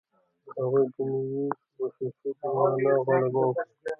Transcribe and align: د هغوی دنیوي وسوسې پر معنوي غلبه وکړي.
د 0.45 0.47
هغوی 0.63 0.83
دنیوي 0.95 1.45
وسوسې 1.79 2.29
پر 2.39 2.49
معنوي 2.55 2.91
غلبه 3.05 3.41
وکړي. 3.45 3.73